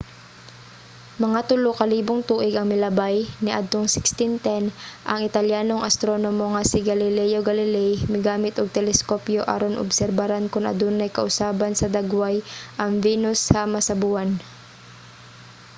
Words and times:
mga 1.23 1.39
tulo 1.49 1.69
ka 1.79 1.85
libong 1.93 2.21
tuig 2.29 2.53
ang 2.55 2.67
milabay 2.71 3.15
niadtong 3.45 3.87
1610 3.93 4.63
ang 5.11 5.19
italyanong 5.29 5.85
astronomo 5.89 6.45
nga 6.53 6.63
si 6.69 6.77
galileo 6.89 7.39
galilei 7.49 7.91
migamit 8.13 8.55
og 8.57 8.73
teleskopyo 8.77 9.41
aron 9.55 9.79
obserbaran 9.85 10.45
kon 10.53 10.65
adunay 10.71 11.09
kausaban 11.17 11.73
sa 11.75 11.91
dagway 11.95 12.35
ang 12.81 12.91
venus 13.05 13.39
sama 13.51 13.79
sa 13.87 13.95
buwan 14.01 14.29